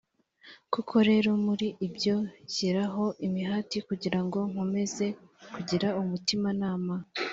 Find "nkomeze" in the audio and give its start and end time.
4.51-5.05